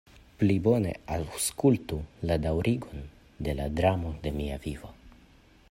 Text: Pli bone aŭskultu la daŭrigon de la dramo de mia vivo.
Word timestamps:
Pli 0.37 0.53
bone 0.67 0.93
aŭskultu 1.17 1.99
la 2.31 2.37
daŭrigon 2.45 3.05
de 3.49 3.55
la 3.61 3.69
dramo 3.81 4.15
de 4.25 4.33
mia 4.39 4.59
vivo. 4.65 4.91